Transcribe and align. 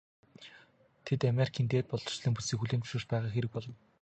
Тэд 1.05 1.21
Америкийн 1.31 1.67
дээд 1.69 1.85
боловсролын 1.89 2.35
бүтцийг 2.35 2.59
хүлээн 2.59 2.81
зөвшөөрч 2.81 3.07
байгаа 3.09 3.31
хэрэг 3.33 3.51
болно. 3.53 3.75